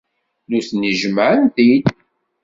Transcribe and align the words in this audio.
Nutni 0.49 0.91
jemmɛen-t-id. 0.99 1.85